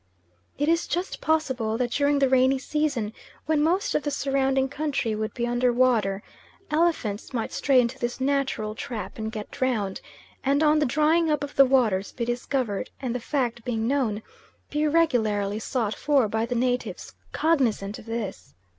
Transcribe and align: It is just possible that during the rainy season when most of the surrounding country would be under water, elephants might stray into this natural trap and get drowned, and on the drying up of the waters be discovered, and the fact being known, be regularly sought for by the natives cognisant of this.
It 0.57 0.67
is 0.67 0.87
just 0.87 1.21
possible 1.21 1.77
that 1.77 1.91
during 1.91 2.17
the 2.17 2.27
rainy 2.27 2.57
season 2.57 3.13
when 3.45 3.61
most 3.61 3.93
of 3.93 4.01
the 4.01 4.09
surrounding 4.09 4.67
country 4.67 5.13
would 5.13 5.31
be 5.35 5.45
under 5.45 5.71
water, 5.71 6.23
elephants 6.71 7.33
might 7.33 7.51
stray 7.53 7.79
into 7.79 7.99
this 7.99 8.19
natural 8.19 8.73
trap 8.73 9.19
and 9.19 9.31
get 9.31 9.51
drowned, 9.51 10.01
and 10.43 10.63
on 10.63 10.79
the 10.79 10.87
drying 10.87 11.29
up 11.29 11.43
of 11.43 11.55
the 11.55 11.65
waters 11.65 12.13
be 12.13 12.25
discovered, 12.25 12.89
and 12.99 13.13
the 13.13 13.19
fact 13.19 13.63
being 13.63 13.87
known, 13.87 14.23
be 14.71 14.87
regularly 14.87 15.59
sought 15.59 15.93
for 15.93 16.27
by 16.27 16.47
the 16.47 16.55
natives 16.55 17.13
cognisant 17.31 17.99
of 17.99 18.07
this. 18.07 18.55